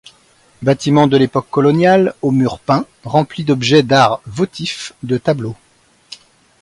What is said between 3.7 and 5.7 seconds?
d'art votif, de tableaux...